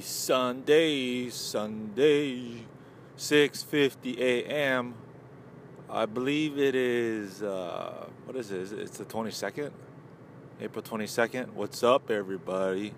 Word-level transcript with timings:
Sunday, 0.00 1.30
Sunday, 1.30 2.64
6:50 3.16 4.18
a.m. 4.18 4.94
I 5.88 6.04
believe 6.04 6.58
it 6.58 6.74
is 6.74 7.42
uh, 7.42 8.06
what 8.26 8.36
is 8.36 8.50
it? 8.50 8.72
It's 8.72 8.98
the 8.98 9.06
22nd, 9.06 9.70
April 10.60 10.82
22nd. 10.82 11.54
What's 11.54 11.82
up, 11.82 12.10
everybody? 12.10 12.92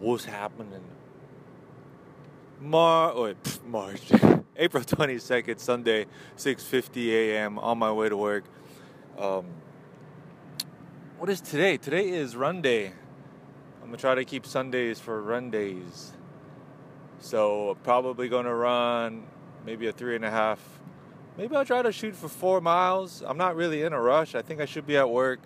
What's 0.00 0.24
happening? 0.24 0.82
Mar, 2.60 3.12
oh, 3.14 3.24
wait, 3.24 3.42
pff, 3.42 3.64
March, 3.64 4.10
April 4.56 4.82
22nd, 4.82 5.58
Sunday, 5.60 6.06
6:50 6.36 7.08
a.m. 7.12 7.58
On 7.60 7.78
my 7.78 7.92
way 7.92 8.08
to 8.08 8.16
work. 8.16 8.44
Um, 9.16 9.46
what 11.18 11.30
is 11.30 11.40
today? 11.40 11.76
Today 11.76 12.08
is 12.08 12.34
run 12.34 12.60
day. 12.60 12.92
I'm 13.92 13.98
gonna 13.98 14.14
try 14.14 14.14
to 14.14 14.24
keep 14.24 14.46
Sundays 14.46 14.98
for 14.98 15.20
run 15.20 15.50
days. 15.50 16.12
So 17.18 17.76
probably 17.82 18.26
gonna 18.26 18.54
run 18.54 19.24
maybe 19.66 19.86
a 19.86 19.92
three 19.92 20.16
and 20.16 20.24
a 20.24 20.30
half. 20.30 20.58
Maybe 21.36 21.54
I'll 21.54 21.66
try 21.66 21.82
to 21.82 21.92
shoot 21.92 22.16
for 22.16 22.28
four 22.28 22.62
miles. 22.62 23.22
I'm 23.26 23.36
not 23.36 23.54
really 23.54 23.82
in 23.82 23.92
a 23.92 24.00
rush. 24.00 24.34
I 24.34 24.40
think 24.40 24.62
I 24.62 24.64
should 24.64 24.86
be 24.86 24.96
at 24.96 25.10
work 25.10 25.40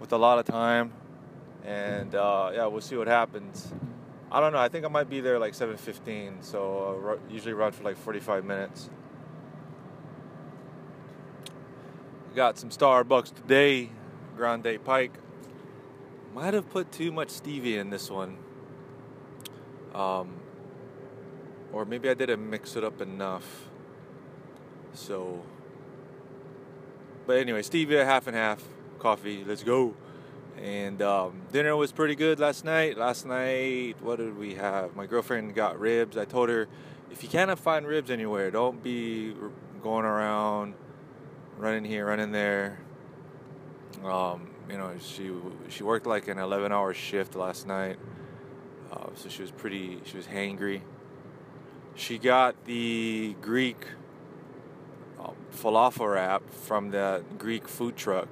with 0.00 0.12
a 0.12 0.18
lot 0.18 0.38
of 0.38 0.44
time, 0.44 0.92
and 1.64 2.14
uh, 2.14 2.50
yeah, 2.52 2.66
we'll 2.66 2.82
see 2.82 2.98
what 2.98 3.06
happens. 3.06 3.72
I 4.30 4.40
don't 4.40 4.52
know. 4.52 4.58
I 4.58 4.68
think 4.68 4.84
I 4.84 4.88
might 4.88 5.08
be 5.08 5.20
there 5.20 5.38
like 5.38 5.54
7:15. 5.54 6.44
So 6.44 7.18
uh, 7.18 7.32
usually 7.32 7.54
run 7.54 7.72
for 7.72 7.84
like 7.84 7.96
45 7.96 8.44
minutes. 8.44 8.90
Got 12.36 12.58
some 12.58 12.68
Starbucks 12.68 13.34
today, 13.34 13.88
Grande 14.36 14.78
Pike 14.84 15.14
might 16.38 16.54
have 16.54 16.70
put 16.70 16.92
too 16.92 17.10
much 17.10 17.28
stevia 17.28 17.78
in 17.78 17.90
this 17.90 18.08
one. 18.08 18.36
Um, 19.92 20.36
or 21.72 21.84
maybe 21.84 22.08
I 22.08 22.14
didn't 22.14 22.48
mix 22.48 22.76
it 22.76 22.84
up 22.84 23.00
enough. 23.00 23.68
So, 24.92 25.42
but 27.26 27.38
anyway, 27.38 27.62
stevia 27.62 28.04
half 28.04 28.28
and 28.28 28.36
half, 28.36 28.62
coffee. 29.00 29.44
Let's 29.44 29.64
go. 29.64 29.96
And 30.62 31.02
um, 31.02 31.42
dinner 31.50 31.74
was 31.74 31.90
pretty 31.90 32.14
good 32.14 32.38
last 32.38 32.64
night. 32.64 32.96
Last 32.96 33.26
night, 33.26 33.96
what 34.00 34.18
did 34.18 34.38
we 34.38 34.54
have? 34.54 34.94
My 34.94 35.06
girlfriend 35.06 35.56
got 35.56 35.80
ribs. 35.80 36.16
I 36.16 36.24
told 36.24 36.50
her, 36.50 36.68
if 37.10 37.24
you 37.24 37.28
cannot 37.28 37.58
find 37.58 37.84
ribs 37.84 38.12
anywhere, 38.12 38.52
don't 38.52 38.80
be 38.80 39.34
going 39.82 40.04
around, 40.04 40.74
running 41.56 41.84
here, 41.84 42.06
running 42.06 42.30
there. 42.30 42.78
Um, 44.04 44.48
you 44.70 44.76
know, 44.76 44.92
she 45.00 45.30
she 45.68 45.82
worked 45.82 46.06
like 46.06 46.28
an 46.28 46.38
11 46.38 46.72
hour 46.72 46.94
shift 46.94 47.34
last 47.34 47.66
night, 47.66 47.98
uh, 48.92 49.08
so 49.14 49.28
she 49.28 49.42
was 49.42 49.50
pretty, 49.50 50.00
she 50.04 50.16
was 50.16 50.26
hangry. 50.26 50.82
She 51.94 52.18
got 52.18 52.64
the 52.64 53.34
Greek 53.40 53.86
um, 55.18 55.34
falafel 55.52 56.14
wrap 56.14 56.48
from 56.50 56.90
the 56.90 57.24
Greek 57.38 57.66
food 57.66 57.96
truck, 57.96 58.28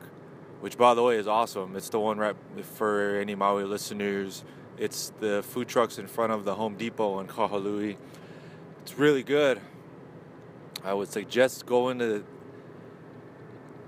which 0.61 0.79
by 0.79 0.95
the 0.95 1.03
way 1.03 1.17
is 1.17 1.27
awesome. 1.27 1.75
It's 1.75 1.89
the 1.89 1.99
one 1.99 2.19
right 2.19 2.37
for 2.63 3.17
any 3.17 3.35
Maui 3.35 3.65
listeners. 3.65 4.45
It's 4.79 5.13
the 5.21 5.43
food 5.43 5.69
trucks 5.69 5.99
in 5.99 6.07
front 6.07 6.33
of 6.33 6.45
the 6.45 6.55
Home 6.55 6.77
Depot 6.77 7.19
in 7.19 7.27
Kahului. 7.27 7.97
It's 8.83 8.99
really 8.99 9.23
good. 9.23 9.61
I 10.85 10.95
would 10.95 11.09
suggest 11.09 11.67
going 11.67 11.99
to 11.99 12.25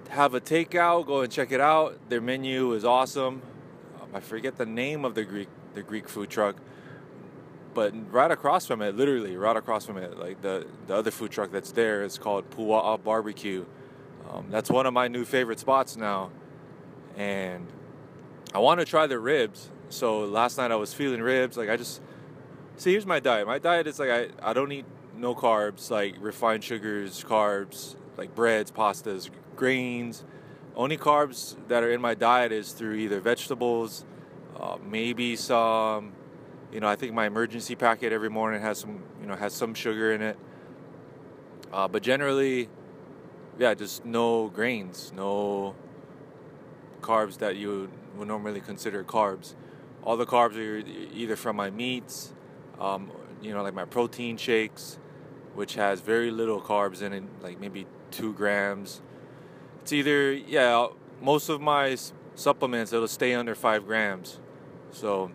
have 0.09 0.35
a 0.35 0.41
takeout, 0.41 1.07
go 1.07 1.21
and 1.21 1.33
check 1.33 1.53
it 1.53 1.61
out. 1.61 1.99
Their 2.09 2.21
menu 2.21 2.73
is 2.73 2.85
awesome. 2.85 3.43
Um, 4.01 4.09
I 4.15 4.21
forget 4.21 4.57
the 4.57 4.67
name 4.67 5.05
of 5.05 5.15
the 5.15 5.25
Greek 5.25 5.49
the 5.75 5.83
Greek 5.83 6.09
food 6.09 6.31
truck, 6.31 6.57
but 7.75 7.93
right 8.13 8.31
across 8.31 8.67
from 8.67 8.83
it, 8.83 8.97
literally 8.97 9.37
right 9.37 9.57
across 9.57 9.87
from 9.87 9.99
it, 9.99 10.19
like 10.19 10.41
the 10.41 10.67
the 10.87 10.95
other 10.95 11.11
food 11.11 11.31
truck 11.31 11.51
that's 11.51 11.73
there 11.73 12.03
is 12.03 12.19
called 12.19 12.51
Pua'a 12.51 13.03
Barbecue. 13.03 13.65
Um, 14.31 14.47
that's 14.51 14.71
one 14.71 14.87
of 14.87 14.93
my 14.93 15.09
new 15.09 15.25
favorite 15.25 15.59
spots 15.59 15.97
now, 15.97 16.31
and 17.17 17.67
I 18.55 18.59
want 18.59 18.81
to 18.81 18.87
try 18.87 19.07
the 19.07 19.19
ribs. 19.19 19.71
So 19.91 20.21
last 20.21 20.59
night 20.59 20.71
I 20.71 20.77
was 20.77 20.93
feeling 20.93 21.21
ribs. 21.21 21.57
Like 21.57 21.69
I 21.69 21.77
just 21.77 22.01
see, 22.77 22.93
here's 22.93 23.07
my 23.07 23.21
diet. 23.21 23.47
My 23.47 23.59
diet 23.59 23.87
is 23.87 23.99
like 23.99 24.11
I 24.11 24.29
I 24.43 24.53
don't 24.53 24.73
eat 24.73 24.87
no 25.17 25.35
carbs, 25.35 25.91
like 25.91 26.17
refined 26.19 26.65
sugars, 26.65 27.23
carbs, 27.25 27.97
like 28.17 28.35
breads, 28.35 28.71
pastas, 28.71 29.31
grains. 29.59 30.25
Only 30.75 30.97
carbs 30.97 31.57
that 31.69 31.83
are 31.83 31.91
in 31.91 32.01
my 32.01 32.15
diet 32.15 32.53
is 32.53 32.73
through 32.73 32.95
either 32.95 33.21
vegetables, 33.21 34.07
uh, 34.59 34.79
maybe 34.83 35.37
some. 35.37 36.13
You 36.73 36.81
know, 36.81 36.89
I 36.89 36.97
think 36.97 37.13
my 37.15 37.29
Emergen-C 37.29 37.77
packet 37.77 38.13
every 38.13 38.31
morning 38.31 38.61
has 38.63 38.79
some, 38.79 39.03
you 39.21 39.27
know, 39.27 39.37
has 39.37 39.53
some 39.53 39.75
sugar 39.75 40.13
in 40.13 40.23
it. 40.23 40.39
Uh, 41.73 41.89
but 41.89 42.03
generally, 42.03 42.69
yeah, 43.59 43.75
just 43.75 44.05
no 44.05 44.49
grains, 44.49 45.13
no 45.15 45.75
carbs 47.01 47.39
that 47.39 47.57
you 47.57 47.91
would 48.17 48.29
normally 48.29 48.61
consider 48.61 49.03
carbs. 49.03 49.55
All 50.05 50.17
the 50.17 50.27
carbs 50.27 50.57
are 50.57 50.87
either 51.15 51.37
from 51.37 51.57
my 51.57 51.71
meats, 51.71 52.33
um, 52.79 53.11
you 53.43 53.53
know, 53.53 53.63
like 53.63 53.75
my 53.75 53.85
protein 53.85 54.37
shakes, 54.37 54.99
which 55.55 55.75
has 55.75 56.01
very 56.01 56.31
little 56.31 56.61
carbs 56.61 57.03
in 57.03 57.13
it, 57.13 57.25
like 57.43 57.59
maybe 57.61 57.87
two 58.11 58.33
grams, 58.35 59.01
it's 59.83 59.93
either 59.93 60.33
yeah 60.33 60.87
most 61.21 61.49
of 61.49 61.61
my 61.61 61.97
supplements 62.35 62.93
it'll 62.93 63.09
stay 63.09 63.35
under 63.35 63.55
five 63.55 63.87
grams. 63.87 64.39
So 64.91 65.31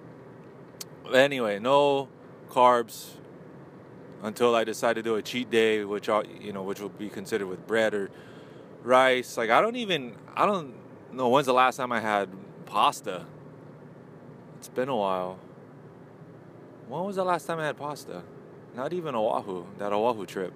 anyway 1.13 1.59
no 1.59 2.07
carbs 2.49 3.11
until 4.21 4.55
i 4.55 4.63
decide 4.63 4.93
to 4.93 5.03
do 5.03 5.15
a 5.15 5.21
cheat 5.21 5.49
day 5.49 5.83
which 5.83 6.07
i 6.07 6.23
you 6.39 6.53
know 6.53 6.63
which 6.63 6.79
will 6.79 6.89
be 6.89 7.09
considered 7.09 7.47
with 7.47 7.65
bread 7.67 7.93
or 7.93 8.09
rice. 8.83 9.37
Like 9.37 9.49
i 9.49 9.61
don't 9.61 9.75
even 9.75 10.15
i 10.35 10.45
don't 10.45 10.73
know 11.11 11.29
when's 11.29 11.45
the 11.45 11.53
last 11.53 11.77
time 11.77 11.91
i 11.91 11.99
had 11.99 12.29
pasta. 12.65 13.25
It's 14.57 14.69
been 14.69 14.87
a 14.87 14.95
while. 14.95 15.39
When 16.87 17.03
was 17.03 17.17
the 17.17 17.25
last 17.25 17.45
time 17.45 17.59
i 17.59 17.65
had 17.65 17.77
pasta? 17.77 18.23
Not 18.75 18.93
even 18.93 19.13
oahu 19.13 19.65
that 19.77 19.91
oahu 19.93 20.25
trip 20.25 20.53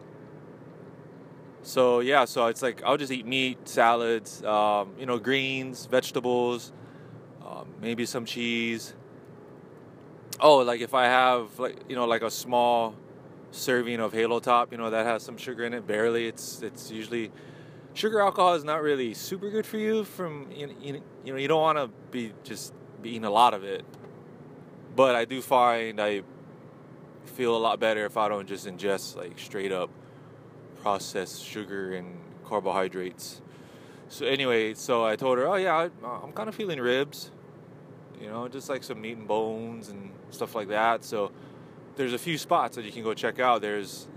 so 1.67 1.99
yeah, 1.99 2.23
so 2.23 2.45
it's 2.47 2.61
like 2.61 2.81
I'll 2.85 2.95
just 2.95 3.11
eat 3.11 3.25
meat, 3.25 3.67
salads, 3.67 4.41
um, 4.45 4.93
you 4.97 5.05
know, 5.05 5.19
greens, 5.19 5.85
vegetables, 5.85 6.71
um, 7.45 7.67
maybe 7.81 8.05
some 8.05 8.23
cheese. 8.23 8.95
Oh, 10.39 10.59
like 10.59 10.79
if 10.79 10.93
I 10.93 11.07
have 11.07 11.59
like 11.59 11.75
you 11.89 11.97
know 11.97 12.05
like 12.05 12.21
a 12.21 12.31
small 12.31 12.95
serving 13.51 13.99
of 13.99 14.13
Halo 14.13 14.39
Top, 14.39 14.71
you 14.71 14.77
know 14.77 14.89
that 14.91 15.05
has 15.05 15.23
some 15.23 15.35
sugar 15.35 15.65
in 15.65 15.73
it, 15.73 15.85
barely. 15.85 16.25
It's 16.25 16.61
it's 16.61 16.89
usually 16.89 17.33
sugar 17.93 18.21
alcohol 18.21 18.53
is 18.53 18.63
not 18.63 18.81
really 18.81 19.13
super 19.13 19.49
good 19.49 19.65
for 19.65 19.77
you. 19.77 20.05
From 20.05 20.49
you 20.49 20.67
know 21.25 21.35
you 21.35 21.49
don't 21.49 21.61
want 21.61 21.77
to 21.79 21.89
be 22.11 22.31
just 22.45 22.73
be 23.01 23.09
eating 23.09 23.25
a 23.25 23.29
lot 23.29 23.53
of 23.53 23.65
it. 23.65 23.83
But 24.95 25.15
I 25.15 25.25
do 25.25 25.41
find 25.41 25.99
I 25.99 26.21
feel 27.25 27.57
a 27.57 27.59
lot 27.59 27.81
better 27.81 28.05
if 28.05 28.15
I 28.15 28.29
don't 28.29 28.47
just 28.47 28.65
ingest 28.65 29.17
like 29.17 29.37
straight 29.37 29.73
up 29.73 29.89
processed 30.81 31.43
sugar 31.43 31.93
and 31.93 32.17
carbohydrates. 32.45 33.41
So 34.09 34.25
anyway, 34.25 34.73
so 34.73 35.05
I 35.05 35.15
told 35.15 35.37
her, 35.37 35.47
oh 35.47 35.55
yeah, 35.55 35.75
I, 36.03 36.23
am 36.23 36.31
kind 36.31 36.47
of 36.47 36.55
feeling 36.55 36.79
ribs, 36.79 37.31
you 38.21 38.27
know, 38.27 38.47
just 38.47 38.69
like 38.69 38.83
some 38.83 39.01
meat 39.01 39.17
and 39.17 39.27
bones 39.27 39.89
and 39.89 40.11
stuff 40.29 40.55
like 40.55 40.69
that. 40.69 41.03
So 41.03 41.31
there's 41.97 42.13
a 42.13 42.17
few 42.17 42.37
spots 42.37 42.75
that 42.77 42.85
you 42.85 42.91
can 42.91 43.03
go 43.03 43.13
check 43.13 43.39
out. 43.39 43.61
There's 43.61 44.07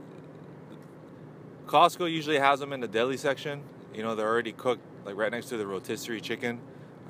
Costco 1.67 2.11
usually 2.11 2.39
has 2.39 2.61
them 2.61 2.73
in 2.73 2.81
the 2.81 2.89
deli 2.89 3.17
section. 3.17 3.63
You 3.95 4.03
know, 4.03 4.15
they're 4.15 4.29
already 4.29 4.53
cooked, 4.53 4.83
like 5.05 5.17
right 5.17 5.31
next 5.31 5.47
to 5.47 5.57
the 5.57 5.67
rotisserie 5.67 6.21
chicken. 6.21 6.61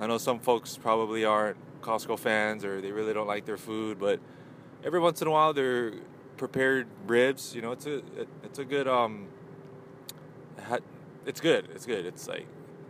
I 0.00 0.06
know 0.06 0.18
some 0.18 0.38
folks 0.38 0.76
probably 0.76 1.24
aren't 1.24 1.56
Costco 1.82 2.18
fans 2.18 2.64
or 2.64 2.80
they 2.80 2.92
really 2.92 3.12
don't 3.12 3.26
like 3.26 3.44
their 3.44 3.56
food, 3.56 3.98
but 3.98 4.20
every 4.84 5.00
once 5.00 5.20
in 5.20 5.28
a 5.28 5.30
while 5.30 5.52
they're 5.52 5.92
prepared 6.36 6.86
ribs. 7.06 7.54
You 7.54 7.62
know, 7.62 7.72
it's 7.72 7.86
a 7.86 8.02
it's 8.42 8.58
a 8.58 8.64
good 8.64 8.88
um 8.88 9.28
it's 11.26 11.40
good. 11.40 11.68
It's 11.74 11.86
good. 11.86 12.06
It's 12.06 12.28
like 12.28 12.46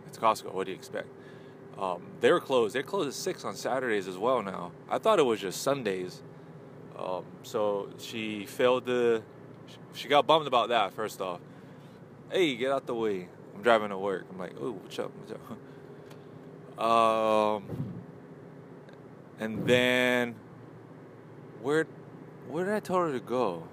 it's 0.06 0.18
Costco. 0.18 0.52
What 0.52 0.66
do 0.66 0.72
you 0.72 0.78
expect? 0.78 1.08
Um, 1.78 2.02
they're 2.20 2.40
closed. 2.40 2.74
They're 2.74 2.82
closed 2.82 3.08
at 3.08 3.14
six 3.14 3.44
on 3.44 3.54
Saturdays 3.54 4.06
as 4.06 4.18
well 4.18 4.42
now. 4.42 4.72
I 4.88 4.98
thought 4.98 5.18
it 5.18 5.24
was 5.24 5.40
just 5.40 5.62
Sundays. 5.62 6.22
Um, 6.98 7.24
so 7.42 7.90
she 7.98 8.46
failed 8.46 8.86
to. 8.86 9.22
She 9.94 10.08
got 10.08 10.26
bummed 10.26 10.46
about 10.46 10.68
that. 10.70 10.92
First 10.92 11.20
off, 11.20 11.40
hey, 12.30 12.56
get 12.56 12.72
out 12.72 12.86
the 12.86 12.94
way. 12.94 13.28
I'm 13.54 13.62
driving 13.62 13.90
to 13.90 13.98
work. 13.98 14.26
I'm 14.30 14.38
like, 14.38 14.54
oh, 14.60 14.72
what's 14.72 14.98
up? 14.98 15.10
What's 15.16 15.32
up? 15.32 15.58
Um, 16.80 17.64
and 19.38 19.66
then 19.66 20.34
where, 21.60 21.86
where 22.48 22.64
did 22.64 22.74
I 22.74 22.80
tell 22.80 22.96
her 22.96 23.12
to 23.12 23.20
go? 23.20 23.64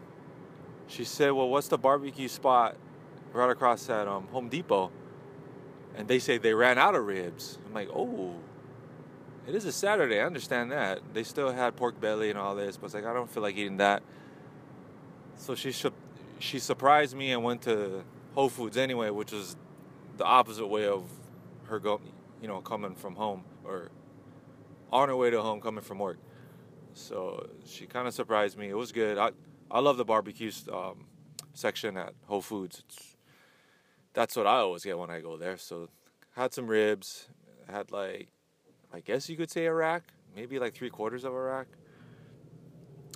She 0.88 1.04
said, 1.04 1.32
well, 1.32 1.50
what's 1.50 1.68
the 1.68 1.78
barbecue 1.78 2.28
spot 2.28 2.76
right 3.38 3.50
across 3.50 3.90
at 3.90 4.08
um, 4.08 4.28
Home 4.28 4.50
Depot, 4.50 4.92
and 5.96 6.08
they 6.08 6.20
say 6.20 6.38
they 6.38 6.54
ran 6.54 6.78
out 6.78 6.96
of 6.96 7.06
ribs. 7.06 7.58
I'm 7.66 7.74
like, 7.74 7.90
oh. 7.94 8.36
it 9.48 9.56
is 9.56 9.66
a 9.66 9.72
Saturday. 9.72 10.20
I 10.20 10.26
understand 10.26 10.72
that. 10.72 11.00
They 11.14 11.24
still 11.24 11.52
had 11.52 11.76
pork 11.76 12.00
belly 12.02 12.30
and 12.30 12.38
all 12.38 12.56
this, 12.56 12.78
but 12.78 12.86
it's 12.86 12.94
like 12.94 13.06
I 13.06 13.14
don't 13.14 13.30
feel 13.30 13.44
like 13.44 13.56
eating 13.56 13.78
that. 13.78 14.04
So 15.36 15.56
she 15.56 15.72
she 16.40 16.60
surprised 16.60 17.16
me 17.16 17.32
and 17.32 17.44
went 17.44 17.62
to 17.64 18.04
Whole 18.34 18.50
Foods 18.50 18.78
anyway, 18.78 19.10
which 19.10 19.32
was 19.32 19.56
the 20.18 20.26
opposite 20.26 20.68
way 20.68 20.88
of 20.88 21.10
her 21.66 21.80
go, 21.80 22.02
you 22.42 22.48
know, 22.48 22.60
coming 22.62 22.96
from 22.96 23.16
home 23.16 23.44
or 23.64 23.92
on 24.92 25.10
her 25.10 25.16
way 25.16 25.30
to 25.30 25.42
home 25.42 25.62
coming 25.62 25.84
from 25.84 26.00
work. 26.00 26.18
So 26.94 27.50
she 27.66 27.86
kind 27.86 28.08
of 28.08 28.14
surprised 28.14 28.58
me. 28.58 28.70
It 28.70 28.78
was 28.78 28.92
good. 28.92 29.18
I 29.18 29.32
I 29.70 29.80
love 29.80 29.98
the 29.98 30.06
barbecue 30.06 30.52
um, 30.72 31.06
section 31.54 31.98
at 31.98 32.14
Whole 32.26 32.42
Foods. 32.42 32.84
It's, 32.88 33.17
that's 34.18 34.36
what 34.36 34.48
I 34.48 34.56
always 34.56 34.84
get 34.84 34.98
when 34.98 35.12
I 35.12 35.20
go 35.20 35.38
there. 35.38 35.58
So 35.58 35.90
had 36.36 36.52
some 36.52 36.66
ribs. 36.66 37.30
Had 37.70 37.92
like 37.92 38.30
I 38.92 39.00
guess 39.02 39.30
you 39.30 39.38
could 39.38 39.52
say 39.52 39.68
a 39.68 39.74
rack, 39.74 40.04
maybe 40.36 40.58
like 40.58 40.74
three 40.74 40.90
quarters 40.90 41.24
of 41.24 41.34
a 41.34 41.40
rack. 41.40 41.68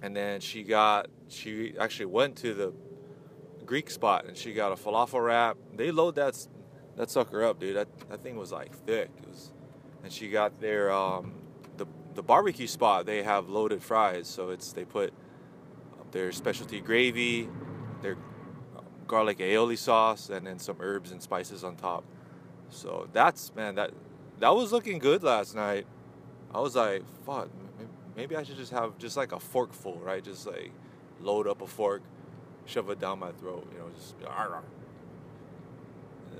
And 0.03 0.15
then 0.15 0.42
she 0.42 0.62
got 0.62 1.07
she 1.27 1.74
actually 1.80 2.06
went 2.06 2.36
to 2.38 2.53
the 2.53 2.74
Greek 3.65 3.89
spot 3.89 4.25
and 4.25 4.38
she 4.38 4.53
got 4.53 4.71
a 4.71 4.75
falafel 4.75 5.25
wrap. 5.25 5.57
They 5.75 5.89
load 5.89 6.15
that 6.15 6.38
that 6.98 7.09
sucker 7.09 7.44
up, 7.44 7.59
dude. 7.59 7.77
That 7.77 7.88
that 8.09 8.21
thing 8.21 8.38
was 8.38 8.51
like 8.51 8.71
thick. 8.86 9.09
It 9.24 9.27
was, 9.27 9.53
and 10.03 10.13
she 10.13 10.30
got 10.30 10.62
their 10.62 10.92
um, 10.92 11.33
the 11.77 11.88
the 12.13 12.21
barbecue 12.21 12.68
spot. 12.68 13.07
They 13.07 13.24
have 13.24 13.50
loaded 13.50 13.81
fries, 13.81 14.27
so 14.27 14.50
it's 14.51 14.71
they 14.71 14.86
put 14.86 15.15
their 16.12 16.31
specialty 16.31 16.80
gravy, 16.80 17.50
their 18.03 18.18
garlic 19.12 19.40
aioli 19.40 19.78
sauce, 19.78 20.30
and 20.30 20.48
then 20.48 20.58
some 20.58 20.78
herbs 20.80 21.12
and 21.12 21.22
spices 21.22 21.66
on 21.66 21.75
top. 21.75 22.06
So 22.69 23.10
that's 23.12 23.54
man, 23.54 23.75
that 23.75 23.92
that 24.40 24.56
was 24.56 24.72
looking 24.72 25.00
good 25.00 25.22
last 25.22 25.54
night. 25.54 25.86
I 26.56 26.62
was 26.62 26.78
like, 26.78 27.04
fuck, 27.25 27.50
maybe 28.16 28.38
I 28.38 28.44
should 28.44 28.56
just 28.56 28.72
have 28.72 28.98
just 28.98 29.18
like 29.18 29.34
a 29.34 29.40
fork 29.40 29.74
full, 29.74 30.00
right? 30.00 30.24
Just 30.24 30.48
like 30.48 30.72
load 31.19 31.46
up 31.46 31.62
a 31.62 31.68
fork, 31.68 32.02
shove 32.66 32.90
it 32.90 33.00
down 33.00 33.19
my 33.19 33.34
throat, 33.34 33.68
you 33.74 33.80
know, 33.80 33.90
just. 33.94 34.16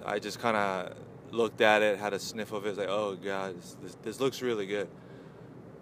I 0.04 0.18
just 0.18 0.40
kind 0.40 0.56
of 0.58 0.96
looked 1.32 1.62
at 1.62 1.82
it, 1.82 2.00
had 2.00 2.14
a 2.14 2.20
sniff 2.20 2.54
of 2.54 2.66
it, 2.66 2.78
like, 2.78 2.90
oh 2.90 3.16
god, 3.16 3.58
this, 3.58 3.78
this, 3.84 3.98
this 4.02 4.20
looks 4.22 4.42
really 4.42 4.66
good. 4.66 4.88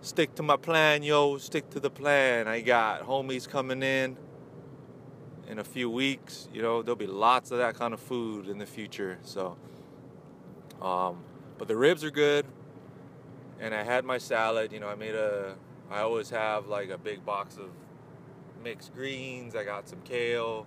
Stick 0.01 0.33
to 0.35 0.43
my 0.43 0.57
plan, 0.57 1.03
yo. 1.03 1.37
Stick 1.37 1.69
to 1.71 1.79
the 1.79 1.89
plan. 1.89 2.47
I 2.47 2.61
got 2.61 3.05
homies 3.05 3.47
coming 3.47 3.83
in 3.83 4.17
in 5.49 5.59
a 5.59 5.63
few 5.63 5.89
weeks. 5.89 6.47
You 6.53 6.61
know, 6.61 6.81
there'll 6.81 6.95
be 6.95 7.07
lots 7.07 7.51
of 7.51 7.57
that 7.57 7.75
kind 7.75 7.93
of 7.93 7.99
food 7.99 8.47
in 8.47 8.59
the 8.59 8.65
future. 8.65 9.17
So, 9.23 9.57
um, 10.81 11.23
but 11.57 11.67
the 11.67 11.75
ribs 11.75 12.03
are 12.03 12.11
good. 12.11 12.45
And 13.59 13.73
I 13.73 13.83
had 13.83 14.05
my 14.05 14.19
salad. 14.19 14.71
You 14.71 14.79
know, 14.79 14.87
I 14.87 14.95
made 14.95 15.15
a. 15.15 15.55
I 15.91 15.99
always 16.01 16.29
have 16.29 16.67
like 16.67 16.89
a 16.89 16.97
big 16.97 17.25
box 17.25 17.57
of 17.57 17.69
mixed 18.63 18.93
greens. 18.93 19.55
I 19.55 19.63
got 19.65 19.89
some 19.89 19.99
kale. 20.01 20.65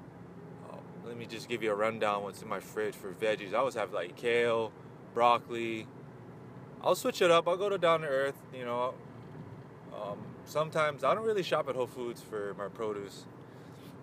Um, 0.70 0.80
let 1.06 1.16
me 1.16 1.26
just 1.26 1.48
give 1.48 1.62
you 1.62 1.70
a 1.70 1.74
rundown 1.74 2.24
what's 2.24 2.42
in 2.42 2.48
my 2.48 2.60
fridge 2.60 2.94
for 2.94 3.12
veggies. 3.12 3.54
I 3.54 3.58
always 3.58 3.74
have 3.74 3.92
like 3.92 4.16
kale, 4.16 4.72
broccoli. 5.14 5.86
I'll 6.82 6.96
switch 6.96 7.22
it 7.22 7.30
up. 7.30 7.46
I'll 7.46 7.56
go 7.56 7.68
to 7.68 7.78
down 7.78 8.00
to 8.00 8.08
earth. 8.08 8.34
You 8.52 8.64
know, 8.64 8.94
um, 9.94 10.18
sometimes 10.44 11.04
I 11.04 11.14
don't 11.14 11.24
really 11.24 11.44
shop 11.44 11.68
at 11.68 11.76
Whole 11.76 11.86
Foods 11.86 12.20
for 12.20 12.54
my 12.58 12.68
produce. 12.68 13.24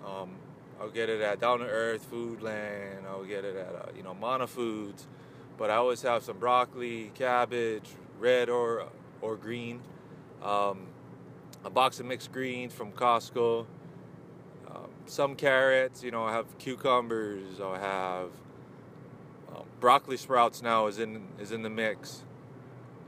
Um, 0.06 0.38
I'll 0.80 0.90
get 0.90 1.10
it 1.10 1.22
at 1.22 1.40
Down 1.40 1.60
to 1.60 1.66
Earth 1.66 2.10
Foodland. 2.10 3.06
I'll 3.08 3.26
get 3.26 3.44
it 3.44 3.56
at 3.56 3.76
uh, 3.76 3.92
you 3.96 4.04
know 4.04 4.14
Mana 4.14 4.48
Foods, 4.48 5.08
but 5.58 5.70
I 5.70 5.76
always 5.76 6.02
have 6.04 6.24
some 6.24 6.38
broccoli, 6.38 7.12
cabbage, 7.16 7.90
red 8.20 8.50
or 8.50 8.88
or 9.22 9.36
green, 9.36 9.81
um, 10.42 10.88
a 11.66 11.70
box 11.70 12.00
of 12.00 12.06
mixed 12.06 12.31
greens 12.31 12.74
from 12.74 12.94
Costco, 12.94 13.66
um, 14.70 14.90
some 15.06 15.36
carrots. 15.36 16.02
You 16.02 16.12
know 16.12 16.24
I 16.24 16.31
have 16.31 16.58
cucumbers. 16.60 17.60
I'll 17.60 17.76
have 17.76 18.30
um, 19.54 19.66
broccoli 19.81 20.16
sprouts 20.18 20.62
now 20.62 20.88
is 20.88 20.98
in 20.98 21.28
is 21.40 21.52
in 21.52 21.62
the 21.62 21.70
mix. 21.70 22.24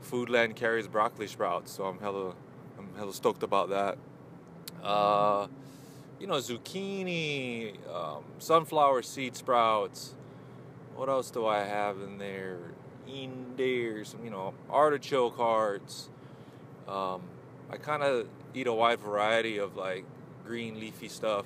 Foodland 0.04 0.56
carries 0.56 0.88
broccoli 0.88 1.26
sprouts, 1.26 1.72
so 1.72 1.84
I'm 1.84 2.00
hella 2.00 2.34
I'm 2.76 2.94
hella 2.96 3.14
stoked 3.14 3.42
about 3.42 3.70
that. 3.70 3.96
Uh, 4.82 5.46
you 6.22 6.28
know, 6.28 6.36
zucchini, 6.36 7.74
um, 7.92 8.22
sunflower 8.38 9.02
seed 9.02 9.34
sprouts. 9.34 10.14
What 10.94 11.08
else 11.08 11.32
do 11.32 11.46
I 11.46 11.64
have 11.64 12.00
in 12.00 12.18
there? 12.18 12.58
Some 14.04 14.24
you 14.24 14.30
know, 14.30 14.54
artichoke 14.70 15.36
hearts. 15.36 16.08
Um, 16.88 17.22
I 17.68 17.76
kind 17.76 18.02
of 18.04 18.28
eat 18.54 18.68
a 18.68 18.72
wide 18.72 19.00
variety 19.00 19.58
of 19.58 19.76
like 19.76 20.04
green 20.46 20.78
leafy 20.78 21.08
stuff. 21.08 21.44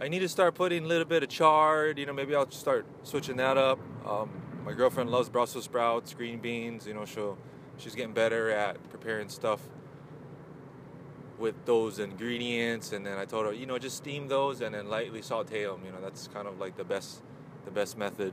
I 0.00 0.08
need 0.08 0.20
to 0.20 0.28
start 0.28 0.54
putting 0.54 0.84
a 0.84 0.86
little 0.86 1.04
bit 1.04 1.22
of 1.22 1.28
chard. 1.28 1.98
You 1.98 2.06
know, 2.06 2.14
maybe 2.14 2.34
I'll 2.34 2.50
start 2.50 2.86
switching 3.02 3.36
that 3.36 3.58
up. 3.58 3.78
Um, 4.06 4.30
my 4.64 4.72
girlfriend 4.72 5.10
loves 5.10 5.28
Brussels 5.28 5.64
sprouts, 5.64 6.14
green 6.14 6.40
beans. 6.40 6.86
You 6.86 6.94
know, 6.94 7.04
she'll 7.04 7.36
she's 7.76 7.94
getting 7.94 8.14
better 8.14 8.50
at 8.50 8.76
preparing 8.88 9.28
stuff 9.28 9.60
with 11.38 11.54
those 11.66 11.98
ingredients 11.98 12.92
and 12.92 13.04
then 13.04 13.18
I 13.18 13.24
told 13.24 13.46
her 13.46 13.52
you 13.52 13.66
know 13.66 13.78
just 13.78 13.98
steam 13.98 14.28
those 14.28 14.60
and 14.60 14.74
then 14.74 14.88
lightly 14.88 15.20
saute 15.22 15.64
them 15.64 15.80
you 15.84 15.92
know 15.92 16.00
that's 16.00 16.28
kind 16.28 16.48
of 16.48 16.58
like 16.58 16.76
the 16.76 16.84
best 16.84 17.22
the 17.66 17.70
best 17.70 17.98
method. 17.98 18.32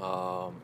Um, 0.00 0.60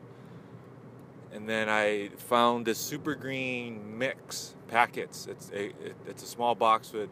and 1.31 1.47
then 1.47 1.69
I 1.69 2.09
found 2.17 2.65
this 2.65 2.77
super 2.77 3.15
green 3.15 3.97
mix 3.97 4.55
packets. 4.67 5.27
It's 5.27 5.49
a 5.51 5.67
it, 5.67 5.95
it's 6.05 6.23
a 6.23 6.27
small 6.27 6.55
box 6.55 6.91
with 6.91 7.09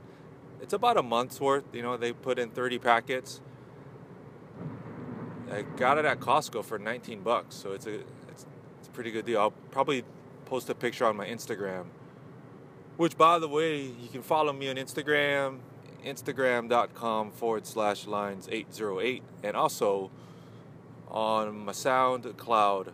it's 0.62 0.74
about 0.74 0.98
a 0.98 1.04
month's 1.04 1.40
worth 1.40 1.64
you 1.74 1.82
know 1.82 1.96
they 1.96 2.12
put 2.12 2.38
in 2.38 2.50
30 2.50 2.80
packets. 2.80 3.40
I 5.50 5.64
got 5.64 5.98
it 5.98 6.06
at 6.06 6.20
Costco 6.20 6.64
for 6.64 6.80
19 6.80 7.22
bucks 7.22 7.56
so 7.56 7.72
it's 7.72 7.86
a 7.86 7.96
it's, 8.30 8.46
it's 8.80 8.88
a 8.88 8.92
pretty 8.92 9.12
good 9.12 9.26
deal. 9.26 9.40
I'll 9.40 9.52
probably 9.52 10.04
post 10.46 10.70
a 10.70 10.76
picture 10.76 11.06
on 11.06 11.16
my 11.16 11.28
Instagram 11.28 11.86
which, 12.98 13.18
by 13.18 13.40
the 13.40 13.48
way, 13.48 13.82
you 13.82 14.10
can 14.12 14.22
follow 14.22 14.54
me 14.54 14.70
on 14.70 14.76
Instagram, 14.76 15.60
instagram.com 16.06 17.32
forward 17.32 17.66
slash 17.66 18.08
lines 18.08 18.48
808, 18.52 19.24
and 19.44 19.56
also 19.56 20.12
on 21.08 21.66
my 21.66 21.72
SoundCloud, 21.72 22.90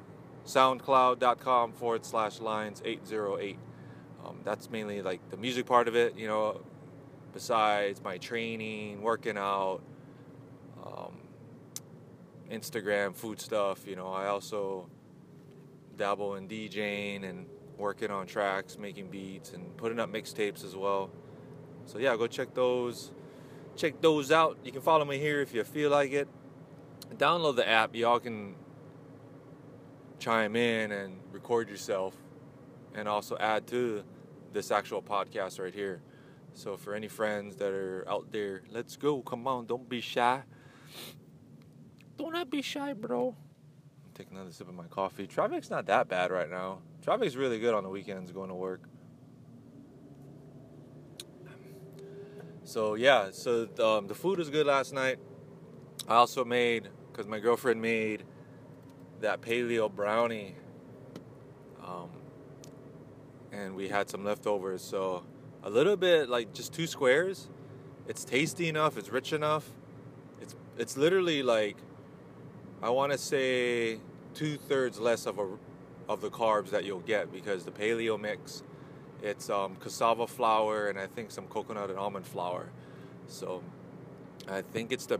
soundcloud.com 0.46 1.74
forward 1.74 2.06
slash 2.06 2.40
lines 2.40 2.82
808. 2.84 3.58
Um, 4.26 4.40
that's 4.44 4.70
mainly 4.70 5.02
like 5.02 5.30
the 5.30 5.38
music 5.38 5.66
part 5.66 5.88
of 5.88 5.96
it, 5.96 6.18
you 6.18 6.28
know, 6.28 6.62
besides 7.34 8.04
my 8.04 8.18
training, 8.18 9.02
working 9.02 9.38
out, 9.38 9.82
um, 10.86 11.14
Instagram, 12.52 13.16
food 13.16 13.40
stuff, 13.40 13.86
you 13.86 13.96
know, 13.96 14.08
I 14.08 14.28
also 14.28 14.90
dabble 15.98 16.36
in 16.36 16.48
DJing 16.48 17.28
and 17.28 17.48
working 17.78 18.12
on 18.12 18.26
tracks, 18.28 18.78
making 18.78 19.10
beats, 19.10 19.54
and 19.54 19.76
putting 19.78 20.00
up 20.00 20.12
mixtapes 20.12 20.64
as 20.64 20.76
well. 20.76 21.10
So 21.86 22.00
yeah, 22.00 22.16
go 22.16 22.28
check 22.28 22.54
those, 22.54 23.12
check 23.76 24.02
those 24.02 24.32
out. 24.32 24.58
You 24.64 24.72
can 24.72 24.82
follow 24.82 25.06
me 25.06 25.18
here 25.18 25.42
if 25.42 25.54
you 25.54 25.64
feel 25.64 25.90
like 25.90 26.12
it. 26.12 26.28
Download 27.16 27.56
the 27.56 27.68
app. 27.68 27.96
Y'all 27.96 28.20
can 28.20 28.56
chime 30.20 30.56
in 30.56 30.92
and 30.92 31.20
record 31.32 31.70
yourself, 31.70 32.16
and 32.96 33.08
also 33.08 33.38
add 33.38 33.68
to 33.68 34.04
this 34.54 34.72
actual 34.72 35.02
podcast 35.02 35.60
right 35.60 35.74
here. 35.74 36.02
So 36.54 36.76
for 36.76 36.96
any 36.96 37.08
friends 37.08 37.56
that 37.58 37.72
are 37.72 38.04
out 38.10 38.32
there, 38.32 38.64
let's 38.72 38.98
go. 38.98 39.22
Come 39.22 39.48
on, 39.48 39.68
don't 39.68 39.88
be 39.88 40.02
shy. 40.02 40.42
Don't 42.18 42.50
be 42.50 42.64
shy, 42.64 42.94
bro. 42.94 43.36
Take 44.18 44.32
another 44.32 44.52
sip 44.52 44.68
of 44.68 44.74
my 44.74 44.88
coffee. 44.88 45.28
Traffic's 45.28 45.70
not 45.70 45.86
that 45.86 46.08
bad 46.08 46.32
right 46.32 46.50
now. 46.50 46.80
Traffic's 47.04 47.36
really 47.36 47.60
good 47.60 47.76
on 47.76 47.84
the 47.84 47.90
weekends 47.90 48.32
going 48.32 48.50
to 48.50 48.56
work. 48.56 48.82
So 52.64 52.96
yeah, 52.96 53.30
so 53.32 53.68
um, 53.80 54.08
the 54.08 54.16
food 54.16 54.40
was 54.40 54.50
good 54.50 54.66
last 54.66 54.92
night. 54.92 55.20
I 56.08 56.16
also 56.16 56.44
made 56.44 56.90
because 57.12 57.28
my 57.28 57.38
girlfriend 57.38 57.80
made 57.80 58.24
that 59.22 59.42
paleo 59.42 59.94
brownie, 59.94 60.56
um, 61.86 62.10
and 63.52 63.76
we 63.76 63.88
had 63.88 64.10
some 64.10 64.26
leftovers. 64.26 64.82
So 64.82 65.26
a 65.62 65.70
little 65.70 65.96
bit 65.96 66.28
like 66.28 66.54
just 66.54 66.74
two 66.74 66.88
squares. 66.88 67.50
It's 68.08 68.26
tasty 68.26 68.68
enough. 68.68 68.98
It's 68.98 69.10
rich 69.10 69.32
enough. 69.32 69.70
It's 70.42 70.56
it's 70.76 70.98
literally 70.98 71.44
like 71.44 71.78
I 72.82 72.90
want 72.92 73.12
to 73.12 73.18
say 73.18 74.00
two 74.34 74.58
thirds 74.58 75.00
less 75.00 75.26
of 75.26 75.40
a 75.40 75.48
of 76.08 76.22
the 76.22 76.30
carbs 76.30 76.70
that 76.70 76.86
you'll 76.86 77.00
get 77.02 77.32
because 77.32 77.66
the 77.66 77.72
paleo 77.72 78.20
mix, 78.20 78.64
it's 79.22 79.50
um, 79.50 79.76
cassava 79.78 80.28
flour 80.28 80.88
and 80.88 81.00
I 81.00 81.08
think 81.08 81.32
some 81.32 81.48
coconut 81.48 81.90
and 81.90 82.00
almond 82.00 82.26
flour. 82.26 82.70
So 83.28 83.64
I 84.48 84.62
think 84.62 84.92
it's 84.92 85.06
the 85.06 85.20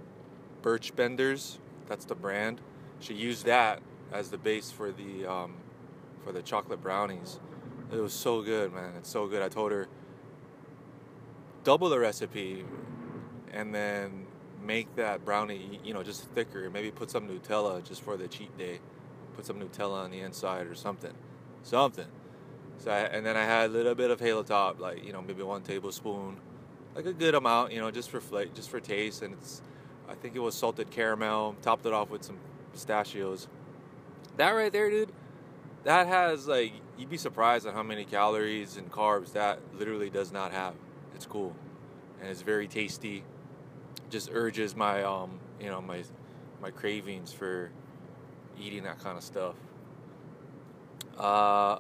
Birch 0.62 0.96
Benders. 0.96 1.60
That's 1.88 2.06
the 2.06 2.16
brand. 2.16 2.62
She 3.00 3.14
used 3.14 3.46
that 3.46 3.82
as 4.14 4.30
the 4.30 4.38
base 4.38 4.72
for 4.72 4.92
the 4.92 5.26
um, 5.26 5.56
for 6.24 6.32
the 6.32 6.42
chocolate 6.42 6.82
brownies. 6.82 7.40
It 7.92 7.98
was 7.98 8.14
so 8.14 8.42
good, 8.42 8.74
man. 8.74 8.94
It's 8.98 9.10
so 9.10 9.28
good. 9.28 9.42
I 9.42 9.50
told 9.50 9.72
her 9.72 9.88
double 11.64 11.90
the 11.90 12.00
recipe 12.00 12.66
and 13.52 13.74
then 13.74 14.27
make 14.68 14.96
that 14.98 15.26
brownie, 15.26 15.80
you 15.84 15.94
know, 15.94 16.04
just 16.04 16.26
thicker. 16.32 16.70
Maybe 16.70 16.92
put 16.92 17.10
some 17.10 17.28
Nutella 17.28 17.84
just 17.84 18.02
for 18.02 18.18
the 18.18 18.28
cheat 18.28 18.56
day. 18.58 18.80
Put 19.36 19.46
some 19.46 19.60
Nutella 19.60 20.04
on 20.04 20.12
the 20.12 20.20
inside 20.20 20.68
or 20.68 20.76
something. 20.76 21.14
Something. 21.64 22.08
So 22.80 22.92
I, 22.92 23.00
and 23.00 23.26
then 23.26 23.36
I 23.38 23.46
had 23.46 23.70
a 23.70 23.74
little 23.74 23.96
bit 23.96 24.12
of 24.12 24.20
halo 24.20 24.44
top, 24.44 24.80
like 24.80 25.04
you 25.04 25.14
know, 25.14 25.22
maybe 25.22 25.42
one 25.42 25.64
tablespoon, 25.64 26.38
like 26.96 27.06
a 27.06 27.14
good 27.14 27.34
amount, 27.34 27.72
you 27.72 27.80
know, 27.80 27.90
just 27.90 28.10
for 28.10 28.20
flavor, 28.20 28.52
just 28.54 28.70
for 28.70 28.80
taste. 28.80 29.22
And 29.24 29.34
it's, 29.34 29.62
I 30.08 30.14
think 30.14 30.36
it 30.36 30.40
was 30.40 30.54
salted 30.54 30.92
caramel. 30.92 31.56
Topped 31.62 31.86
it 31.86 31.94
off 31.94 32.10
with 32.10 32.24
some 32.24 32.38
pistachios. 32.74 33.48
That 34.36 34.52
right 34.52 34.72
there, 34.72 34.90
dude. 34.90 35.12
That 35.84 36.08
has 36.08 36.48
like 36.48 36.74
you'd 36.98 37.10
be 37.10 37.18
surprised 37.18 37.66
at 37.66 37.74
how 37.74 37.84
many 37.84 38.04
calories 38.04 38.78
and 38.78 38.92
carbs 38.92 39.34
that 39.34 39.60
literally 39.78 40.10
does 40.10 40.32
not 40.32 40.52
have. 40.52 40.74
It's 41.16 41.26
cool, 41.26 41.56
and 42.20 42.30
it's 42.30 42.42
very 42.42 42.68
tasty. 42.68 43.24
Just 44.10 44.30
urges 44.32 44.76
my 44.76 45.04
um, 45.04 45.40
you 45.60 45.68
know, 45.70 45.82
my 45.82 46.04
my 46.62 46.72
cravings 46.72 47.34
for 47.34 47.72
eating 48.60 48.84
that 48.84 49.00
kind 49.00 49.18
of 49.18 49.24
stuff. 49.24 49.56
Uh, 51.18 51.80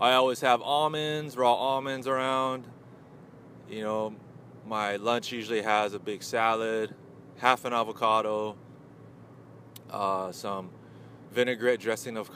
I 0.00 0.12
always 0.12 0.40
have 0.40 0.62
almonds, 0.62 1.36
raw 1.36 1.54
almonds 1.54 2.06
around. 2.06 2.64
You 3.68 3.82
know, 3.82 4.14
my 4.66 4.96
lunch 4.96 5.32
usually 5.32 5.62
has 5.62 5.92
a 5.94 5.98
big 5.98 6.22
salad, 6.22 6.94
half 7.36 7.64
an 7.64 7.72
avocado, 7.72 8.56
uh, 9.90 10.32
some 10.32 10.70
vinaigrette 11.32 11.80
dressing 11.80 12.16
of 12.16 12.30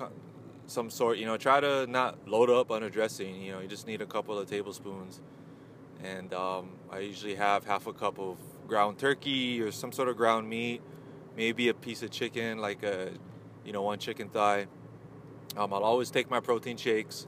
some 0.66 0.90
sort. 0.90 1.18
You 1.18 1.26
know, 1.26 1.36
try 1.36 1.60
to 1.60 1.86
not 1.86 2.28
load 2.28 2.50
up 2.50 2.70
on 2.70 2.82
a 2.82 2.90
dressing. 2.90 3.40
You 3.40 3.52
know, 3.52 3.60
you 3.60 3.68
just 3.68 3.86
need 3.86 4.02
a 4.02 4.06
couple 4.06 4.38
of 4.38 4.48
tablespoons. 4.48 5.20
And 6.02 6.34
um, 6.34 6.70
I 6.90 6.98
usually 6.98 7.36
have 7.36 7.64
half 7.64 7.86
a 7.86 7.92
cup 7.92 8.18
of 8.18 8.36
ground 8.72 8.98
turkey 8.98 9.60
or 9.60 9.70
some 9.70 9.92
sort 9.92 10.08
of 10.08 10.16
ground 10.16 10.48
meat, 10.48 10.80
maybe 11.36 11.68
a 11.68 11.74
piece 11.74 12.02
of 12.02 12.10
chicken, 12.10 12.56
like 12.56 12.82
a, 12.82 13.10
you 13.66 13.70
know, 13.70 13.82
one 13.82 13.98
chicken 13.98 14.30
thigh. 14.30 14.66
Um, 15.58 15.74
I'll 15.74 15.84
always 15.84 16.10
take 16.10 16.30
my 16.30 16.40
protein 16.40 16.78
shakes. 16.78 17.26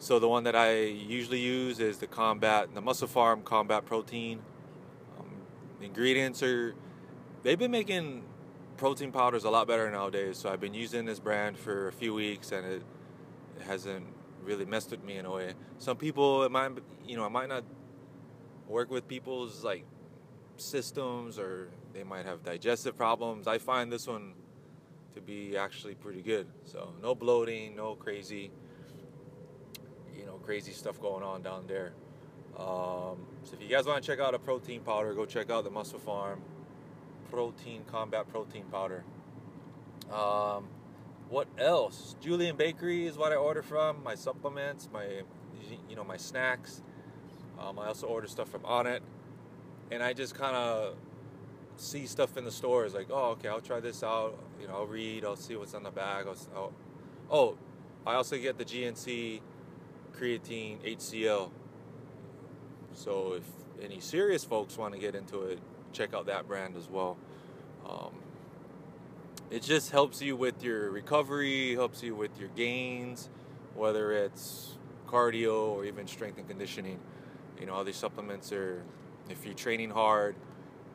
So 0.00 0.18
the 0.18 0.26
one 0.26 0.42
that 0.42 0.56
I 0.56 0.80
usually 0.80 1.38
use 1.38 1.78
is 1.78 1.98
the 1.98 2.08
Combat, 2.08 2.74
the 2.74 2.82
MusclePharm 2.82 3.44
Combat 3.44 3.86
Protein. 3.86 4.40
Um, 5.20 5.30
ingredients 5.80 6.42
are, 6.42 6.74
they've 7.44 7.56
been 7.56 7.70
making 7.70 8.24
protein 8.76 9.12
powders 9.12 9.44
a 9.44 9.50
lot 9.50 9.68
better 9.68 9.88
nowadays. 9.88 10.36
So 10.36 10.50
I've 10.50 10.60
been 10.60 10.74
using 10.74 11.04
this 11.04 11.20
brand 11.20 11.56
for 11.56 11.86
a 11.86 11.92
few 11.92 12.12
weeks 12.12 12.50
and 12.50 12.66
it, 12.66 12.82
it 13.56 13.62
hasn't 13.62 14.04
really 14.42 14.64
messed 14.64 14.90
with 14.90 15.04
me 15.04 15.16
in 15.16 15.26
a 15.26 15.30
way. 15.30 15.54
Some 15.78 15.96
people, 15.96 16.42
it 16.42 16.50
might, 16.50 16.72
you 17.06 17.16
know, 17.16 17.24
it 17.24 17.30
might 17.30 17.48
not 17.48 17.62
work 18.66 18.90
with 18.90 19.06
people's 19.06 19.62
like 19.62 19.84
systems 20.60 21.38
or 21.38 21.68
they 21.92 22.04
might 22.04 22.26
have 22.26 22.42
digestive 22.44 22.96
problems. 22.96 23.46
I 23.46 23.58
find 23.58 23.90
this 23.90 24.06
one 24.06 24.34
to 25.14 25.20
be 25.20 25.56
actually 25.56 25.94
pretty 25.94 26.22
good. 26.22 26.46
So 26.64 26.92
no 27.02 27.14
bloating, 27.14 27.74
no 27.76 27.94
crazy, 27.94 28.50
you 30.16 30.26
know, 30.26 30.34
crazy 30.44 30.72
stuff 30.72 31.00
going 31.00 31.22
on 31.22 31.42
down 31.42 31.66
there. 31.66 31.92
Um, 32.56 33.26
so 33.42 33.54
if 33.54 33.60
you 33.60 33.68
guys 33.68 33.86
want 33.86 34.02
to 34.02 34.06
check 34.06 34.18
out 34.18 34.34
a 34.34 34.38
protein 34.38 34.80
powder, 34.80 35.12
go 35.14 35.26
check 35.26 35.50
out 35.50 35.64
the 35.64 35.70
MusclePharm 35.70 36.38
Protein 37.30 37.82
Combat 37.90 38.28
Protein 38.28 38.64
Powder. 38.70 39.04
Um, 40.12 40.68
what 41.28 41.48
else? 41.58 42.14
Julian 42.20 42.56
Bakery 42.56 43.06
is 43.06 43.18
what 43.18 43.32
I 43.32 43.36
order 43.36 43.62
from. 43.62 44.02
My 44.02 44.14
supplements, 44.14 44.88
my 44.92 45.22
you 45.88 45.96
know 45.96 46.04
my 46.04 46.16
snacks. 46.16 46.82
Um, 47.58 47.78
I 47.78 47.86
also 47.86 48.06
order 48.06 48.26
stuff 48.26 48.48
from 48.48 48.60
Onnit, 48.60 49.00
and 49.90 50.02
I 50.02 50.12
just 50.12 50.34
kind 50.34 50.56
of 50.56 50.96
see 51.76 52.06
stuff 52.06 52.36
in 52.36 52.44
the 52.44 52.50
stores 52.50 52.94
like, 52.94 53.08
oh, 53.10 53.30
okay, 53.32 53.48
I'll 53.48 53.60
try 53.60 53.80
this 53.80 54.02
out. 54.02 54.38
You 54.60 54.68
know, 54.68 54.74
I'll 54.74 54.86
read, 54.86 55.24
I'll 55.24 55.36
see 55.36 55.56
what's 55.56 55.74
on 55.74 55.82
the 55.82 55.90
bag. 55.90 56.26
I'll, 56.26 56.36
I'll, 56.54 56.72
oh, 57.30 57.58
I 58.06 58.14
also 58.14 58.38
get 58.38 58.58
the 58.58 58.64
GNC 58.64 59.40
creatine 60.18 60.78
HCl. 60.82 61.50
So 62.94 63.34
if 63.34 63.44
any 63.82 64.00
serious 64.00 64.44
folks 64.44 64.78
want 64.78 64.94
to 64.94 65.00
get 65.00 65.14
into 65.14 65.42
it, 65.42 65.58
check 65.92 66.14
out 66.14 66.26
that 66.26 66.46
brand 66.48 66.76
as 66.76 66.88
well. 66.88 67.16
Um, 67.88 68.14
it 69.50 69.62
just 69.62 69.90
helps 69.90 70.20
you 70.20 70.34
with 70.34 70.62
your 70.62 70.90
recovery, 70.90 71.74
helps 71.74 72.02
you 72.02 72.14
with 72.14 72.38
your 72.40 72.48
gains, 72.56 73.28
whether 73.74 74.12
it's 74.12 74.74
cardio 75.06 75.68
or 75.68 75.84
even 75.84 76.06
strength 76.06 76.38
and 76.38 76.48
conditioning. 76.48 76.98
You 77.60 77.66
know, 77.66 77.74
all 77.74 77.84
these 77.84 77.96
supplements 77.96 78.52
are, 78.52 78.82
if 79.30 79.44
you're 79.44 79.54
training 79.54 79.90
hard, 79.90 80.36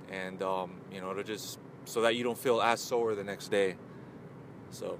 and 0.09 0.41
um, 0.41 0.71
you 0.91 1.01
know 1.01 1.13
to 1.13 1.23
just 1.23 1.59
so 1.85 2.01
that 2.01 2.15
you 2.15 2.23
don't 2.23 2.37
feel 2.37 2.61
as 2.61 2.79
sore 2.79 3.15
the 3.15 3.23
next 3.23 3.49
day. 3.49 3.75
So 4.69 4.99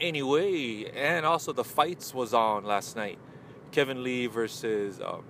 anyway, 0.00 0.90
and 0.94 1.24
also 1.24 1.52
the 1.52 1.64
fights 1.64 2.14
was 2.14 2.34
on 2.34 2.64
last 2.64 2.96
night. 2.96 3.18
Kevin 3.70 4.02
Lee 4.02 4.26
versus 4.26 5.00
um, 5.00 5.24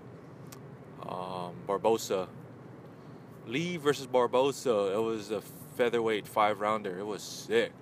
um, 1.07 1.55
Barboza. 1.67 2.29
Lee 3.47 3.77
versus 3.77 4.07
Barboza. 4.07 4.93
It 4.95 5.03
was 5.03 5.31
a 5.31 5.43
featherweight 5.77 6.27
five 6.27 6.61
rounder. 6.61 6.99
It 6.99 7.07
was 7.07 7.23
sick. 7.23 7.73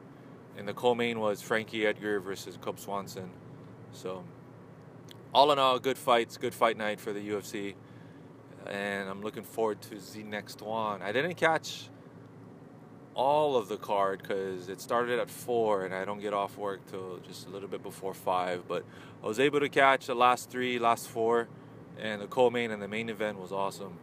And 0.56 0.66
the 0.66 0.74
co-main 0.74 1.20
was 1.20 1.40
Frankie 1.40 1.86
Edgar 1.86 2.18
versus 2.18 2.58
Cub 2.60 2.80
Swanson. 2.80 3.30
So 3.92 4.24
all 5.32 5.52
in 5.52 5.58
all, 5.58 5.78
good 5.78 5.98
fights, 5.98 6.36
good 6.36 6.54
fight 6.54 6.76
night 6.76 7.00
for 7.00 7.12
the 7.12 7.28
UFC 7.28 7.74
and 8.68 9.08
I'm 9.08 9.22
looking 9.22 9.42
forward 9.42 9.80
to 9.82 9.96
the 9.96 10.22
next 10.22 10.62
one. 10.62 11.02
I 11.02 11.12
didn't 11.12 11.34
catch 11.34 11.88
all 13.14 13.56
of 13.56 13.68
the 13.68 13.76
card 13.76 14.22
because 14.22 14.68
it 14.68 14.80
started 14.80 15.18
at 15.18 15.28
four 15.28 15.84
and 15.84 15.94
I 15.94 16.04
don't 16.04 16.20
get 16.20 16.32
off 16.32 16.56
work 16.56 16.87
till 16.87 17.18
just 17.18 17.46
a 17.46 17.50
little 17.50 17.68
bit 17.68 17.82
before 17.82 18.14
five. 18.14 18.68
But 18.68 18.84
I 19.22 19.26
was 19.26 19.40
able 19.40 19.60
to 19.60 19.68
catch 19.68 20.06
the 20.06 20.14
last 20.14 20.50
three, 20.50 20.78
last 20.78 21.08
four, 21.08 21.48
and 21.98 22.22
the 22.22 22.26
co-main 22.26 22.70
and 22.70 22.80
the 22.80 22.88
main 22.88 23.08
event 23.08 23.38
was 23.40 23.50
awesome. 23.50 23.98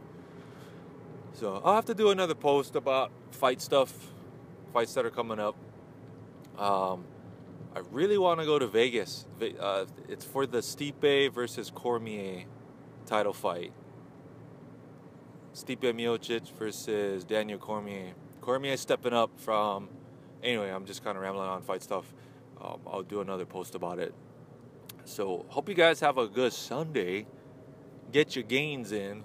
So 1.33 1.61
I'll 1.63 1.75
have 1.75 1.85
to 1.85 1.93
do 1.93 2.09
another 2.09 2.35
post 2.35 2.75
about 2.75 3.11
fight 3.31 3.61
stuff, 3.61 3.93
fights 4.73 4.93
that 4.95 5.05
are 5.05 5.09
coming 5.11 5.39
up. 5.39 5.55
Um, 6.57 7.05
I 7.75 7.79
really 7.91 8.17
want 8.17 8.39
to 8.39 8.45
go 8.45 8.57
to 8.57 8.67
Vegas. 8.67 9.27
Uh, 9.59 9.85
it's 10.07 10.23
for 10.23 10.45
the 10.45 10.59
Stipe 10.59 11.33
versus 11.33 11.69
Cormier 11.69 12.45
title 13.05 13.33
fight. 13.33 13.73
Stipe 15.55 15.93
Miocic 15.93 16.51
versus 16.51 17.23
Daniel 17.23 17.57
Cormier. 17.57 18.11
Cormier 18.41 18.75
stepping 18.75 19.13
up 19.13 19.31
from. 19.39 19.87
Anyway, 20.43 20.69
I'm 20.69 20.85
just 20.85 21.01
kind 21.01 21.15
of 21.15 21.23
rambling 21.23 21.47
on 21.47 21.61
fight 21.61 21.81
stuff. 21.81 22.13
Um, 22.61 22.81
I'll 22.85 23.03
do 23.03 23.21
another 23.21 23.45
post 23.45 23.73
about 23.73 23.97
it. 23.99 24.13
So, 25.05 25.45
hope 25.47 25.69
you 25.69 25.75
guys 25.75 26.01
have 26.01 26.17
a 26.17 26.27
good 26.27 26.51
Sunday. 26.51 27.25
Get 28.11 28.35
your 28.35 28.43
gains 28.43 28.91
in. 28.91 29.23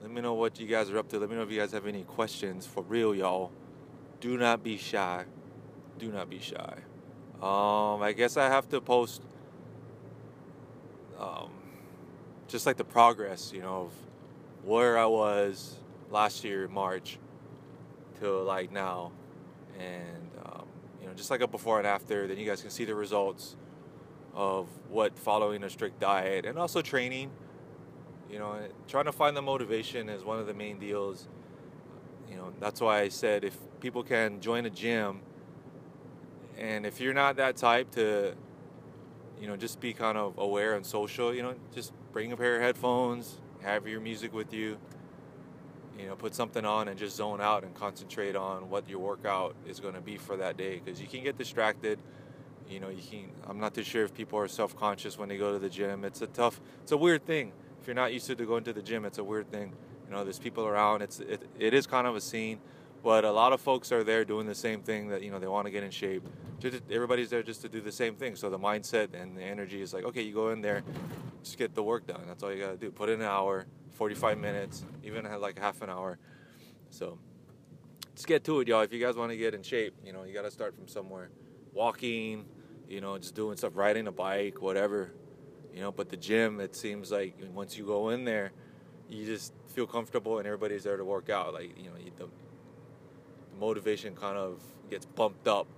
Let 0.00 0.12
me 0.12 0.20
know 0.20 0.34
what 0.34 0.60
you 0.60 0.68
guys 0.68 0.88
are 0.88 0.98
up 0.98 1.08
to. 1.08 1.18
Let 1.18 1.28
me 1.28 1.34
know 1.34 1.42
if 1.42 1.50
you 1.50 1.58
guys 1.58 1.72
have 1.72 1.86
any 1.86 2.04
questions. 2.04 2.64
For 2.64 2.84
real, 2.84 3.12
y'all. 3.12 3.50
Do 4.20 4.38
not 4.38 4.62
be 4.62 4.78
shy. 4.78 5.24
Do 5.98 6.12
not 6.12 6.30
be 6.30 6.38
shy. 6.38 6.76
Um, 7.42 8.02
I 8.02 8.12
guess 8.16 8.36
I 8.36 8.46
have 8.46 8.68
to 8.68 8.80
post 8.80 9.22
um, 11.18 11.50
just 12.46 12.66
like 12.66 12.76
the 12.76 12.84
progress, 12.84 13.52
you 13.52 13.62
know, 13.62 13.86
of 13.86 14.09
where 14.64 14.98
I 14.98 15.06
was 15.06 15.76
last 16.10 16.44
year, 16.44 16.68
March, 16.68 17.18
till 18.18 18.44
like 18.44 18.70
now, 18.70 19.12
and 19.78 20.30
um, 20.44 20.66
you 21.00 21.06
know, 21.06 21.14
just 21.14 21.30
like 21.30 21.40
a 21.40 21.46
before 21.48 21.78
and 21.78 21.86
after. 21.86 22.26
Then 22.26 22.38
you 22.38 22.46
guys 22.46 22.60
can 22.60 22.70
see 22.70 22.84
the 22.84 22.94
results 22.94 23.56
of 24.34 24.68
what 24.88 25.18
following 25.18 25.64
a 25.64 25.70
strict 25.70 26.00
diet 26.00 26.44
and 26.44 26.58
also 26.58 26.82
training. 26.82 27.30
You 28.30 28.38
know, 28.38 28.60
trying 28.86 29.06
to 29.06 29.12
find 29.12 29.36
the 29.36 29.42
motivation 29.42 30.08
is 30.08 30.24
one 30.24 30.38
of 30.38 30.46
the 30.46 30.54
main 30.54 30.78
deals. 30.78 31.26
You 32.30 32.36
know, 32.36 32.52
that's 32.60 32.80
why 32.80 33.00
I 33.00 33.08
said 33.08 33.44
if 33.44 33.56
people 33.80 34.04
can 34.04 34.40
join 34.40 34.66
a 34.66 34.70
gym, 34.70 35.20
and 36.56 36.86
if 36.86 37.00
you're 37.00 37.14
not 37.14 37.36
that 37.36 37.56
type 37.56 37.90
to, 37.92 38.34
you 39.40 39.48
know, 39.48 39.56
just 39.56 39.80
be 39.80 39.92
kind 39.92 40.16
of 40.16 40.38
aware 40.38 40.74
and 40.74 40.84
social. 40.86 41.34
You 41.34 41.42
know, 41.42 41.54
just 41.74 41.92
bring 42.12 42.30
a 42.30 42.36
pair 42.36 42.56
of 42.56 42.62
headphones 42.62 43.40
have 43.62 43.86
your 43.86 44.00
music 44.00 44.32
with 44.32 44.52
you. 44.52 44.78
You 45.98 46.06
know, 46.06 46.16
put 46.16 46.34
something 46.34 46.64
on 46.64 46.88
and 46.88 46.98
just 46.98 47.16
zone 47.16 47.40
out 47.40 47.64
and 47.64 47.74
concentrate 47.74 48.36
on 48.36 48.70
what 48.70 48.88
your 48.88 49.00
workout 49.00 49.54
is 49.66 49.80
going 49.80 49.94
to 49.94 50.00
be 50.00 50.16
for 50.16 50.36
that 50.38 50.56
day 50.56 50.80
because 50.82 51.00
you 51.00 51.06
can 51.06 51.22
get 51.22 51.36
distracted. 51.36 51.98
You 52.68 52.80
know, 52.80 52.88
you 52.88 53.02
can. 53.02 53.30
I'm 53.48 53.60
not 53.60 53.74
too 53.74 53.82
sure 53.82 54.04
if 54.04 54.14
people 54.14 54.38
are 54.38 54.48
self-conscious 54.48 55.18
when 55.18 55.28
they 55.28 55.36
go 55.36 55.52
to 55.52 55.58
the 55.58 55.68
gym. 55.68 56.04
It's 56.04 56.22
a 56.22 56.26
tough. 56.28 56.60
It's 56.82 56.92
a 56.92 56.96
weird 56.96 57.26
thing. 57.26 57.52
If 57.80 57.86
you're 57.86 57.96
not 57.96 58.12
used 58.12 58.26
to 58.28 58.34
going 58.34 58.64
to 58.64 58.72
the 58.72 58.82
gym, 58.82 59.04
it's 59.04 59.18
a 59.18 59.24
weird 59.24 59.50
thing. 59.50 59.72
You 60.06 60.14
know, 60.14 60.24
there's 60.24 60.38
people 60.38 60.66
around. 60.66 61.02
It's 61.02 61.20
it, 61.20 61.42
it 61.58 61.74
is 61.74 61.86
kind 61.86 62.06
of 62.06 62.16
a 62.16 62.20
scene, 62.20 62.60
But 63.02 63.24
a 63.24 63.32
lot 63.32 63.52
of 63.52 63.60
folks 63.60 63.92
are 63.92 64.04
there 64.04 64.24
doing 64.24 64.46
the 64.46 64.54
same 64.54 64.82
thing 64.82 65.08
that 65.08 65.22
you 65.22 65.30
know 65.30 65.38
they 65.38 65.48
want 65.48 65.66
to 65.66 65.70
get 65.70 65.82
in 65.82 65.90
shape. 65.90 66.26
Everybody's 66.64 67.30
there 67.30 67.42
just 67.42 67.62
to 67.62 67.68
do 67.68 67.80
the 67.80 67.92
same 67.92 68.16
thing. 68.16 68.36
So 68.36 68.50
the 68.50 68.58
mindset 68.58 69.14
and 69.14 69.36
the 69.36 69.42
energy 69.42 69.80
is 69.80 69.94
like, 69.94 70.04
okay, 70.04 70.22
you 70.22 70.34
go 70.34 70.50
in 70.50 70.60
there, 70.60 70.82
just 71.42 71.58
get 71.58 71.74
the 71.74 71.82
work 71.82 72.06
done. 72.06 72.22
That's 72.26 72.42
all 72.42 72.52
you 72.52 72.60
gotta 72.60 72.76
do. 72.76 72.90
Put 72.90 73.08
in 73.08 73.20
an 73.20 73.26
hour, 73.26 73.66
45 73.92 74.38
minutes, 74.38 74.84
even 75.02 75.24
like 75.40 75.58
half 75.58 75.82
an 75.82 75.90
hour. 75.90 76.18
So 76.90 77.18
just 78.14 78.26
get 78.26 78.44
to 78.44 78.60
it, 78.60 78.68
y'all. 78.68 78.82
If 78.82 78.92
you 78.92 79.00
guys 79.00 79.16
want 79.16 79.30
to 79.30 79.36
get 79.36 79.54
in 79.54 79.62
shape, 79.62 79.94
you 80.04 80.12
know, 80.12 80.24
you 80.24 80.34
gotta 80.34 80.50
start 80.50 80.74
from 80.74 80.88
somewhere. 80.88 81.30
Walking, 81.72 82.46
you 82.88 83.00
know, 83.00 83.16
just 83.16 83.34
doing 83.34 83.56
stuff, 83.56 83.72
riding 83.76 84.06
a 84.06 84.12
bike, 84.12 84.60
whatever. 84.60 85.12
You 85.72 85.80
know, 85.80 85.92
but 85.92 86.10
the 86.10 86.16
gym, 86.16 86.60
it 86.60 86.74
seems 86.74 87.10
like 87.10 87.36
once 87.54 87.78
you 87.78 87.86
go 87.86 88.10
in 88.10 88.24
there, 88.24 88.52
you 89.08 89.24
just 89.24 89.52
feel 89.68 89.86
comfortable 89.86 90.38
and 90.38 90.46
everybody's 90.46 90.84
there 90.84 90.96
to 90.96 91.04
work 91.04 91.30
out. 91.30 91.54
Like, 91.54 91.76
you 91.78 91.90
know, 91.90 91.96
you, 91.96 92.10
the, 92.16 92.24
the 92.24 93.56
motivation 93.58 94.14
kind 94.14 94.36
of 94.36 94.60
gets 94.90 95.06
bumped 95.06 95.46
up 95.46 95.68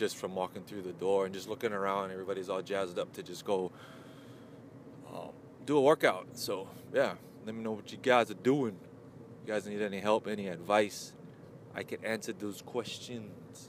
just 0.00 0.16
from 0.16 0.34
walking 0.34 0.62
through 0.62 0.80
the 0.80 0.94
door 0.94 1.26
and 1.26 1.34
just 1.34 1.46
looking 1.46 1.74
around. 1.74 2.10
Everybody's 2.10 2.48
all 2.48 2.62
jazzed 2.62 2.98
up 2.98 3.12
to 3.12 3.22
just 3.22 3.44
go 3.44 3.70
um, 5.12 5.28
do 5.66 5.76
a 5.76 5.80
workout. 5.80 6.26
So, 6.32 6.68
yeah, 6.90 7.16
let 7.44 7.54
me 7.54 7.62
know 7.62 7.72
what 7.72 7.92
you 7.92 7.98
guys 7.98 8.30
are 8.30 8.42
doing. 8.42 8.78
You 9.44 9.52
guys 9.52 9.66
need 9.66 9.82
any 9.82 10.00
help, 10.00 10.26
any 10.26 10.48
advice? 10.48 11.12
I 11.74 11.82
can 11.82 12.02
answer 12.02 12.32
those 12.32 12.62
questions. 12.62 13.68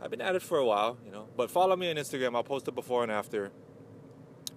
I've 0.00 0.10
been 0.10 0.22
at 0.22 0.34
it 0.34 0.40
for 0.40 0.56
a 0.56 0.64
while, 0.64 0.96
you 1.04 1.12
know, 1.12 1.28
but 1.36 1.50
follow 1.50 1.76
me 1.76 1.90
on 1.90 1.96
Instagram. 1.96 2.34
I'll 2.34 2.42
post 2.42 2.66
it 2.66 2.74
before 2.74 3.02
and 3.02 3.12
after, 3.12 3.50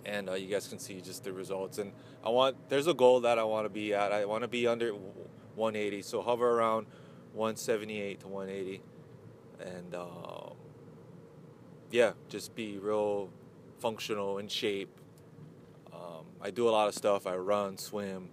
and 0.06 0.30
uh, 0.30 0.36
you 0.36 0.48
guys 0.48 0.70
can 0.70 0.80
see 0.80 1.02
just 1.02 1.26
the 1.26 1.34
results. 1.34 1.78
And 1.78 1.92
I 2.24 2.30
want 2.30 2.70
there's 2.70 2.88
a 2.88 2.94
goal 2.94 3.20
that 3.22 3.38
I 3.38 3.44
want 3.44 3.66
to 3.66 3.70
be 3.70 3.94
at. 3.94 4.14
I 4.14 4.24
want 4.24 4.44
to 4.44 4.48
be 4.48 4.66
under 4.66 4.94
180, 4.94 6.04
so 6.04 6.22
hover 6.22 6.50
around 6.50 6.88
178 7.34 8.22
to 8.22 8.28
180, 8.28 8.82
and 9.60 9.96
um, 9.96 10.51
yeah, 11.92 12.14
just 12.30 12.56
be 12.56 12.78
real 12.78 13.30
functional 13.80 14.38
in 14.38 14.48
shape. 14.48 14.90
Um, 15.94 16.26
I 16.42 16.52
do 16.52 16.70
a 16.70 16.72
lot 16.72 16.88
of 16.88 16.96
stuff. 16.96 17.28
I 17.28 17.36
run, 17.36 17.78
swim, 17.78 18.30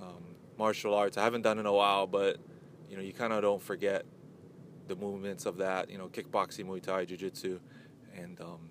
um, 0.00 0.24
martial 0.58 0.94
arts. 0.94 1.16
I 1.16 1.24
haven't 1.24 1.42
done 1.42 1.58
in 1.58 1.66
a 1.66 1.72
while, 1.72 2.06
but 2.06 2.38
you 2.90 2.96
know, 2.96 3.02
you 3.02 3.12
kind 3.12 3.32
of 3.32 3.42
don't 3.42 3.62
forget 3.62 4.04
the 4.88 4.96
movements 4.96 5.46
of 5.46 5.58
that. 5.58 5.90
You 5.90 5.98
know, 5.98 6.08
kickboxing, 6.08 6.66
Muay 6.66 6.82
Thai, 6.82 7.04
Jiu 7.04 7.16
Jitsu, 7.16 7.60
and 8.16 8.40
um, 8.40 8.70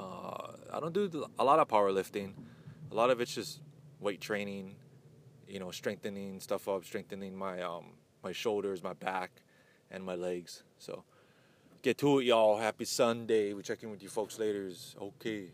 uh, 0.00 0.52
I 0.72 0.80
don't 0.80 0.94
do 0.94 1.26
a 1.38 1.44
lot 1.44 1.58
of 1.58 1.68
powerlifting. 1.68 2.32
A 2.90 2.94
lot 2.94 3.10
of 3.10 3.20
it's 3.20 3.34
just 3.34 3.60
weight 4.00 4.20
training. 4.20 4.76
You 5.46 5.60
know, 5.60 5.70
strengthening 5.70 6.40
stuff 6.40 6.68
up, 6.68 6.84
strengthening 6.84 7.36
my 7.36 7.62
um, 7.62 7.92
my 8.22 8.32
shoulders, 8.32 8.82
my 8.82 8.92
back, 8.94 9.30
and 9.90 10.04
my 10.04 10.14
legs. 10.14 10.62
So 10.78 11.04
get 11.82 11.98
to 11.98 12.18
it, 12.18 12.24
y'all. 12.24 12.58
Happy 12.58 12.84
Sunday. 12.84 13.52
We 13.52 13.62
check 13.62 13.82
in 13.82 13.90
with 13.90 14.02
you 14.02 14.08
folks 14.08 14.38
later. 14.38 14.70
Okay. 15.00 15.48